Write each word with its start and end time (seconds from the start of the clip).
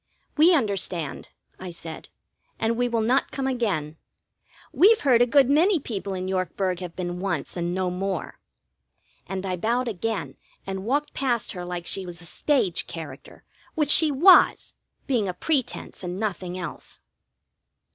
"We 0.35 0.55
understand," 0.55 1.29
I 1.59 1.69
said. 1.69 2.09
"And 2.57 2.75
we 2.75 2.89
will 2.89 3.01
not 3.03 3.29
come 3.31 3.45
again. 3.45 3.97
We've 4.73 5.01
heard 5.01 5.21
a 5.21 5.27
good 5.27 5.47
many 5.47 5.79
people 5.79 6.15
in 6.15 6.27
Yorkburg 6.27 6.79
have 6.79 6.95
been 6.95 7.19
once 7.19 7.55
and 7.55 7.75
no 7.75 7.91
more." 7.91 8.39
And 9.27 9.45
I 9.45 9.57
bowed 9.57 9.87
again 9.87 10.37
and 10.65 10.85
walked 10.85 11.13
past 11.13 11.51
her 11.51 11.63
like 11.63 11.85
she 11.85 12.07
was 12.07 12.19
a 12.19 12.25
stage 12.25 12.87
character, 12.87 13.43
which 13.75 13.91
she 13.91 14.09
was, 14.11 14.73
being 15.05 15.27
a 15.27 15.35
pretence 15.35 16.03
and 16.03 16.19
nothing 16.19 16.57
else. 16.57 16.99